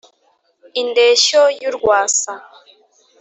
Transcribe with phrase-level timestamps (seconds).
[0.79, 2.33] i ndeshyo y'urwasa: